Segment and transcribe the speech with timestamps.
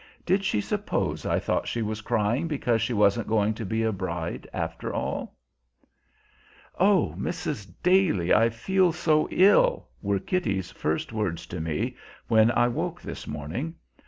[0.25, 3.91] Did she suppose I thought she was crying because she wasn't going to be a
[3.91, 5.37] bride, after all?
[6.79, 7.71] "Oh, Mrs.
[7.83, 11.95] Daly, I feel so ill!" were Kitty's first words to me
[12.29, 13.75] when I woke this morning.